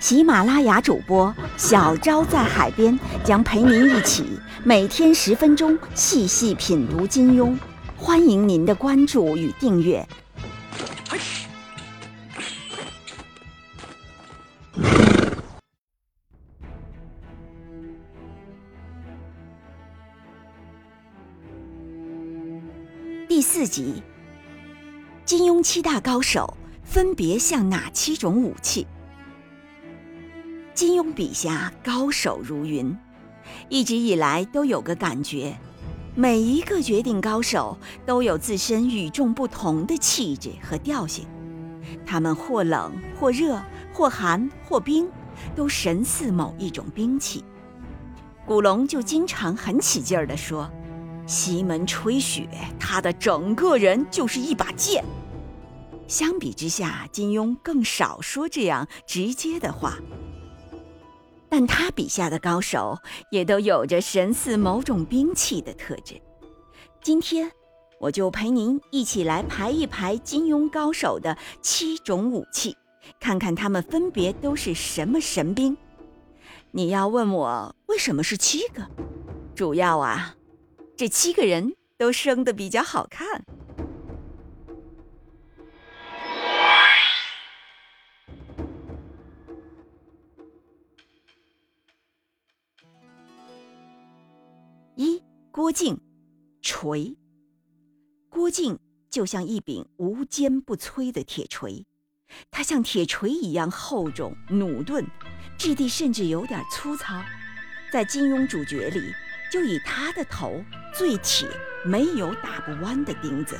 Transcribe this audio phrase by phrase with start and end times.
[0.00, 4.24] 喜马拉雅主播小昭在海边将陪您一起
[4.62, 7.56] 每天十分钟细细品读金庸，
[7.96, 10.06] 欢迎您的关注与订阅。
[23.28, 24.00] 第四集，
[25.24, 28.86] 金庸七大高手分别像哪七种武器？
[30.78, 32.96] 金庸笔下高手如云，
[33.68, 35.58] 一直以来都有个感觉，
[36.14, 37.76] 每一个绝顶高手
[38.06, 41.26] 都有自身与众不同的气质和调性，
[42.06, 43.60] 他们或冷或热，
[43.92, 45.10] 或寒或冰，
[45.56, 47.44] 都神似某一种兵器。
[48.46, 50.70] 古龙就经常很起劲儿地说。
[51.26, 52.48] 西门吹雪，
[52.78, 55.04] 他的整个人就是一把剑。
[56.06, 59.98] 相比之下，金庸更少说这样直接的话。
[61.48, 62.98] 但他笔下的高手
[63.30, 66.20] 也都有着神似某种兵器的特质。
[67.02, 67.50] 今天，
[67.98, 72.76] 我就陪您一起来排一排金庸高手的七种武器，
[73.18, 75.76] 看看他们分别都是什么神兵。
[76.70, 78.86] 你要问我为什么是七个？
[79.54, 80.34] 主要啊。
[80.96, 83.44] 这七个人都生得比较好看。
[95.58, 95.98] 郭靖，
[96.62, 97.16] 锤。
[98.28, 98.78] 郭靖
[99.10, 101.84] 就像一柄无坚不摧的铁锤，
[102.48, 105.04] 它像铁锤一样厚重、努钝，
[105.58, 107.20] 质地甚至有点粗糙。
[107.92, 109.12] 在金庸主角里。
[109.50, 110.62] 就以他的头
[110.94, 111.48] 最铁，
[111.82, 113.58] 没有打不弯的钉子。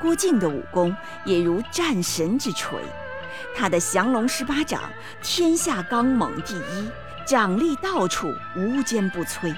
[0.00, 2.82] 郭靖的武功也如战神之锤，
[3.54, 4.90] 他的降龙十八掌
[5.22, 6.90] 天下刚猛第一，
[7.26, 9.54] 掌力到处无坚不摧。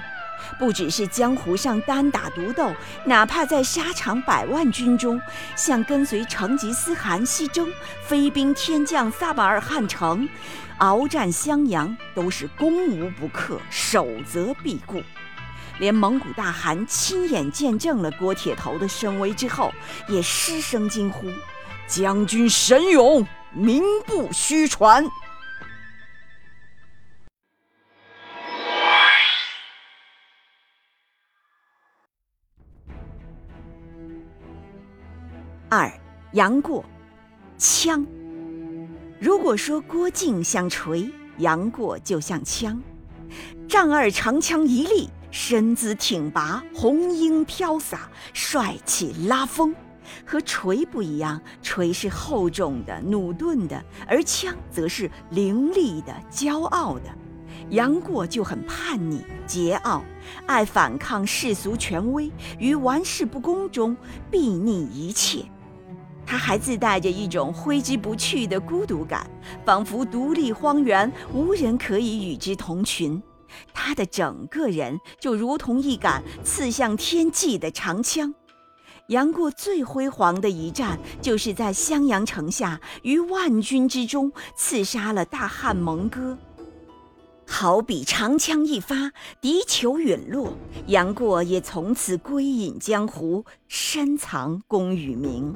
[0.59, 2.73] 不只是江湖上单打独斗，
[3.05, 5.19] 哪怕在沙场百万军中，
[5.55, 7.71] 像跟随成吉思汗西征，
[8.05, 10.27] 飞兵天降撒马尔汗城，
[10.79, 15.01] 鏖战襄阳，都是攻无不克，守则必固。
[15.79, 19.71] 连蒙古大汗亲眼见证了郭铁头的神威之后，
[20.07, 21.27] 也失声惊呼
[21.87, 25.03] ：“将军神勇，名不虚传。”
[36.33, 36.85] 杨过，
[37.57, 38.05] 枪。
[39.19, 42.81] 如果说郭靖像锤，杨过就像枪。
[43.67, 45.09] 丈二长枪一立。
[45.33, 49.73] 身姿挺拔，红缨飘洒，帅气拉风。
[50.25, 57.05] 和锤不一样，锤是厚重的、努钝的，而枪则是凌厉的、骄傲的。
[57.69, 60.01] 杨过就很叛逆、桀骜，
[60.45, 63.95] 爱反抗世俗权威，于玩世不恭中
[64.29, 65.45] 睥睨一切。
[66.31, 69.29] 他还自带着一种挥之不去的孤独感，
[69.65, 73.21] 仿佛独立荒原，无人可以与之同群。
[73.73, 78.33] 他的整个人就如同一杆刺向天际的长枪。
[79.07, 86.37] 杨过最辉煌的一战，就是在襄阳城下于万军之中刺杀了大汉蒙哥。
[87.45, 89.11] 好比长枪一发，
[89.41, 90.53] 敌酋陨落，
[90.87, 95.53] 杨过也从此归隐江湖，深藏功与名。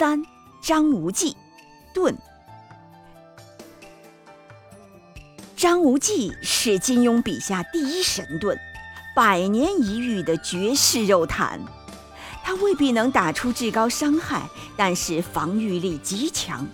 [0.00, 0.24] 三
[0.62, 1.36] 张无忌，
[1.92, 2.16] 盾。
[5.54, 8.58] 张无忌是金庸笔下第一神盾，
[9.14, 11.60] 百年一遇的绝世肉弹。
[12.42, 16.66] 他未必能打出至高伤害，但是防御力极强。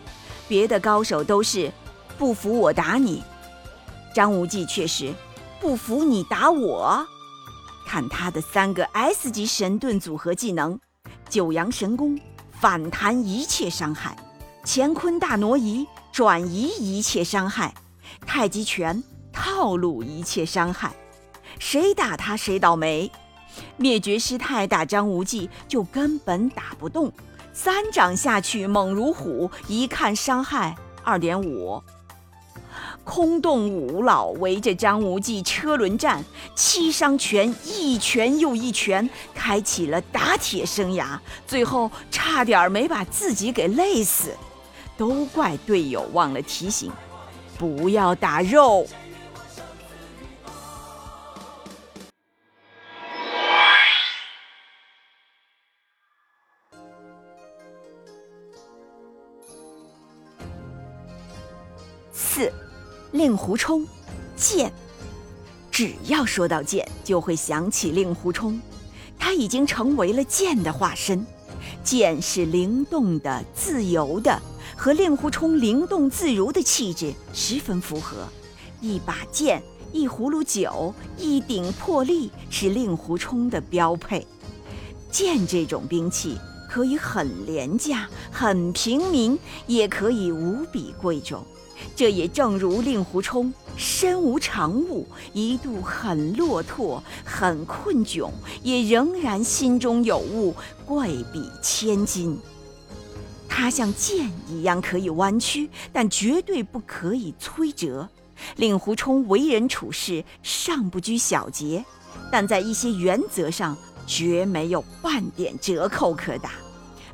[0.47, 1.73] 别的高手都是
[2.17, 3.25] 不服我打你，
[4.15, 5.13] 张无忌却是
[5.61, 7.05] 不服你打我。
[7.89, 10.79] 看他的三个 S 级神盾组合技能：
[11.29, 12.17] 九阳神功。
[12.59, 14.17] 反弹一切伤害，
[14.65, 17.75] 乾坤大挪移转移一切伤害，
[18.27, 20.95] 太极拳套路一切伤害，
[21.59, 23.11] 谁打他谁倒霉。
[23.77, 27.13] 灭绝师太打张无忌就根本打不动，
[27.53, 30.75] 三掌下去猛如虎，一看伤害
[31.05, 31.83] 二点五。
[33.07, 36.23] 空洞五老围着张无忌车轮战，
[36.57, 41.17] 七伤拳一拳又一拳，开启了打铁生涯，
[41.47, 44.37] 最后差点没把自己给累死，
[44.99, 46.91] 都怪队友忘了提醒，
[47.57, 48.85] 不要打肉。
[62.13, 62.53] 四。
[63.13, 63.87] 令狐冲，
[64.37, 64.73] 剑。
[65.71, 68.61] 只要说到剑，就会想起令狐冲，
[69.19, 71.25] 他已经成为了剑的化身。
[71.83, 74.41] 剑是灵动的、自由的，
[74.77, 78.17] 和令狐冲灵动自如的气质十分符合。
[78.81, 79.63] 一把剑，
[79.93, 84.27] 一葫芦酒，一顶破笠，是令狐冲的标配。
[85.11, 86.39] 剑这种兵器，
[86.69, 91.45] 可以很廉价、很平民，也可以无比贵重。
[91.95, 98.31] 这也正如令狐冲身无长物，一度很落拓、很困窘，
[98.63, 102.39] 也仍然心中有物，贵比千金。
[103.49, 108.09] 他像剑一样可以弯曲，但绝对不可以摧折。
[108.57, 111.83] 令狐冲为人处事尚不拘小节，
[112.31, 113.75] 但在一些原则上
[114.07, 116.51] 绝没有半点折扣可打，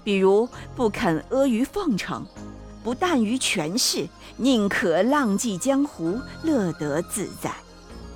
[0.03, 2.27] 比如不肯阿谀奉承。
[2.83, 7.53] 不惮于权势，宁可浪迹江湖，乐得自在。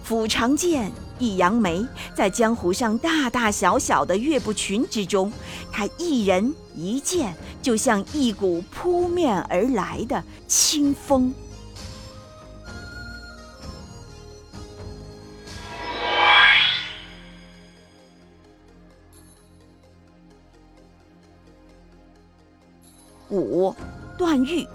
[0.06, 1.84] 抚长剑，一扬眉，
[2.14, 5.32] 在江湖上大大小小的岳不群之中，
[5.72, 11.34] 他一人一剑，就像一股扑面而来的清风。
[23.28, 23.74] 五。
[24.16, 24.66] 段誉，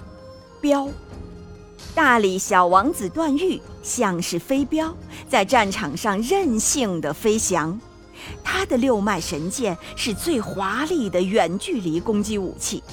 [0.62, 0.88] 镖，
[1.96, 4.96] 大理小王子段誉像是飞镖，
[5.28, 7.80] 在战场上任性的飞翔。
[8.44, 12.84] 他的六脉神剑是最华丽的远距离攻击武器，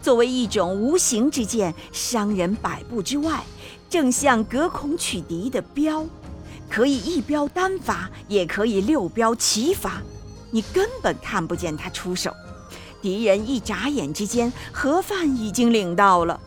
[0.00, 3.42] 作为一种无形之剑，伤人百步之外，
[3.90, 6.06] 正像隔空取敌的镖，
[6.70, 10.00] 可以一镖单发，也可以六镖齐发，
[10.52, 12.32] 你根本看不见他出手。
[13.00, 16.40] 敌人一眨眼之间，盒饭已经领到了。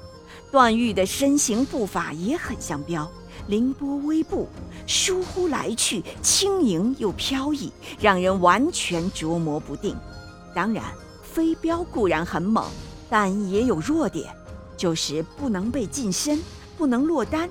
[0.51, 3.09] 段誉的身形步伐也很像镖，
[3.47, 4.47] 凌波微步，
[4.87, 9.95] 疏忽来去，轻盈又飘逸，让人完全捉摸不定。
[10.53, 10.83] 当然，
[11.21, 12.65] 飞镖固然很猛，
[13.09, 14.33] 但也有弱点，
[14.75, 16.41] 就是不能被近身，
[16.75, 17.47] 不能落单。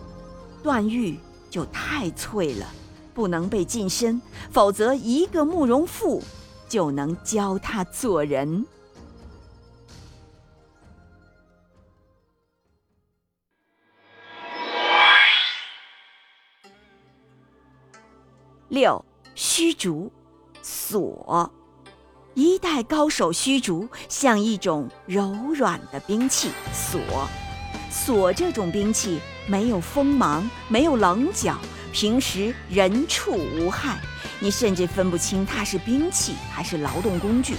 [0.61, 2.67] 段誉就太脆了，
[3.15, 4.21] 不能被近身，
[4.51, 6.21] 否则一个慕容复
[6.69, 8.67] 就能教他做人。
[18.69, 19.03] 六
[19.35, 20.13] 虚竹，
[20.61, 21.51] 锁，
[22.35, 26.51] 一代高手虚竹像一种柔软的兵器。
[26.71, 27.01] 锁，
[27.91, 31.59] 锁这种兵器没有锋芒，没有棱角，
[31.93, 33.99] 平时人畜无害，
[34.39, 37.57] 你甚至分不清它是兵器还是劳动工具。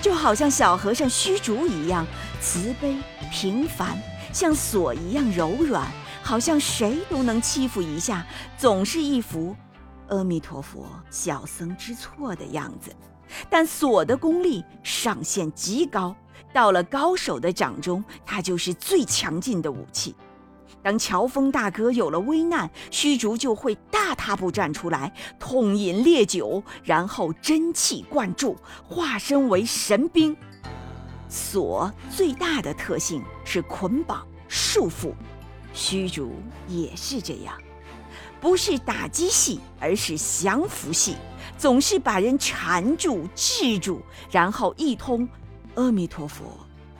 [0.00, 2.06] 就好像小和尚虚竹一样
[2.40, 2.96] 慈悲
[3.32, 4.00] 平凡，
[4.32, 5.90] 像锁一样柔软，
[6.22, 8.24] 好像谁都能欺负一下，
[8.56, 9.56] 总是一副。
[10.08, 12.94] 阿弥陀佛，小僧知错的样子，
[13.50, 16.14] 但锁的功力上限极高，
[16.52, 20.14] 到了高手的掌中，它就是最强劲的武器。
[20.82, 30.36] 当乔峰大哥有了危难，虚竹就会大踏步站出来，痛饮烈酒，然后真气灌注，化身为神兵。
[31.28, 35.12] 锁最大的特性是捆绑束缚，
[35.72, 36.34] 虚竹
[36.68, 37.52] 也是这样。
[38.46, 41.16] 不是打击戏，而是降服戏，
[41.58, 44.00] 总是把人缠住、制住，
[44.30, 45.28] 然后一通
[45.74, 46.56] 阿弥陀佛，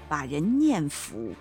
[0.08, 1.32] 把人念服。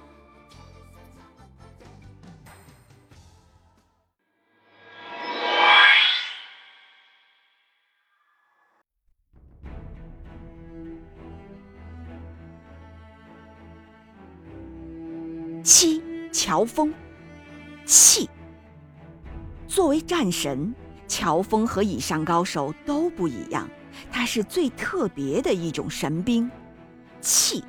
[15.64, 16.00] 七，
[16.32, 16.94] 乔峰，
[17.88, 18.30] 气。
[19.68, 20.74] 作为战神，
[21.08, 23.68] 乔峰和以上高手都不一样，
[24.12, 26.50] 他是最特别的一种神兵。
[27.22, 27.64] 气，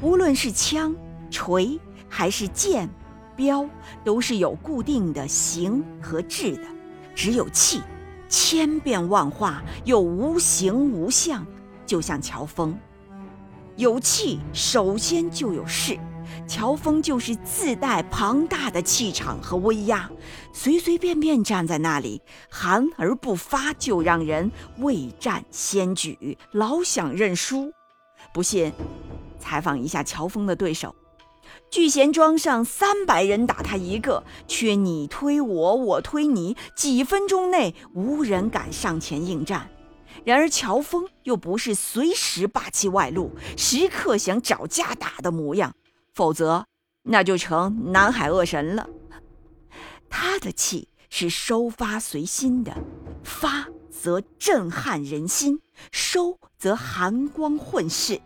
[0.00, 0.94] 无论是枪、
[1.30, 2.88] 锤还是剑、
[3.36, 3.68] 镖
[4.04, 6.62] 都是有固定的形和质的，
[7.14, 7.82] 只有气，
[8.28, 11.46] 千变万化又无形无相，
[11.84, 12.76] 就像乔峰。
[13.76, 15.98] 有气，首先就有势。
[16.46, 20.10] 乔峰就是自带庞大的气场和威压，
[20.52, 22.20] 随随便便站在那里，
[22.50, 27.72] 含而不发，就让人未战先举，老想认输。
[28.32, 28.72] 不信，
[29.38, 30.94] 采访一下乔峰的对手。
[31.68, 39.70] 聚贤庄上三百人打他一个，却你推我，我推你，几分钟内无人敢上前应战。
[40.24, 45.74] 然而乔峰又不是随时霸气外露，时刻想找架打的模样。
[46.14, 46.66] 否则，
[47.02, 48.88] 那就成南海恶神了。
[50.08, 52.76] 他的气是收发随心的，
[53.22, 55.60] 发则震撼人心，
[55.92, 58.20] 收则寒光混世。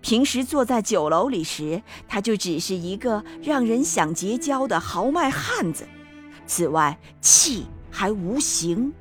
[0.00, 5.86] 平时坐在酒楼里时，他就只是一个让人想结交的豪迈汉子。
[6.46, 8.92] 此外，气还无形。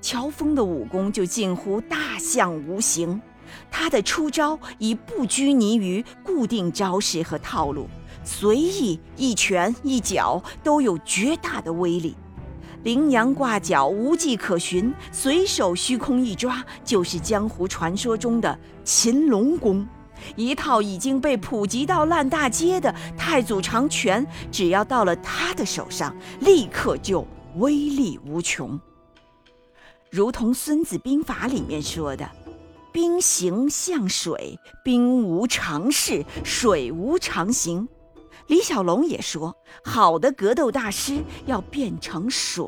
[0.00, 3.20] 乔峰的武功就近乎大象无形。
[3.70, 7.88] 他的出招已不拘泥于固定招式和套路，
[8.24, 12.16] 随意一拳一脚都有绝大的威力。
[12.84, 19.86] 羚羊挂角无迹可寻，随手虚空一抓就是江湖传说中的擒龙功，
[20.36, 27.26] 一套已经被普及到烂大街的太祖长拳，只要到了他的手上，立刻就
[27.56, 28.78] 威力无穷。
[30.10, 32.30] 如同《孙子兵法》里面说的。
[32.92, 37.88] 兵行像水，兵无常势，水无常形。
[38.46, 42.66] 李小龙也说，好的格斗大师要变成水。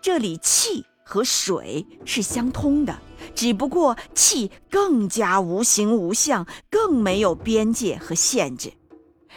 [0.00, 3.00] 这里气和水是相通的，
[3.34, 8.72] 只不过气更加无形无相，更没有边界和限制。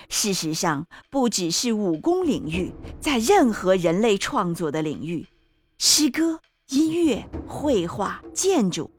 [0.08, 5.28] 事实上，不只是武功领域，在任何人类创作的领域，
[5.78, 8.90] 诗歌、音乐、绘画、建筑。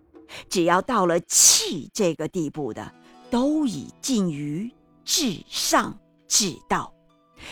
[0.48, 2.92] 只要到了气这个地步的，
[3.30, 4.70] 都已近于
[5.04, 6.92] 至上至道，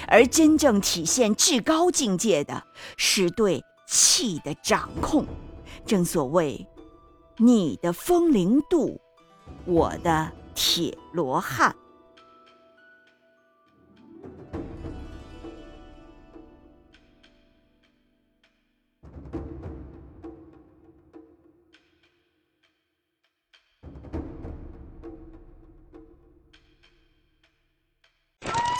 [0.06, 2.62] 而真正体现至高境界的，
[2.96, 5.26] 是对气的掌控。
[5.86, 6.66] 正所谓，
[7.38, 9.00] 你的风铃渡，
[9.64, 11.74] 我的铁罗汉。